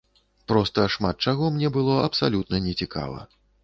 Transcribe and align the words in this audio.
Проста 0.51 0.85
шмат 0.95 1.15
чаго 1.29 1.53
мне 1.59 1.73
было 1.79 2.01
абсалютна 2.09 2.67
не 2.69 2.79
цікава. 2.85 3.27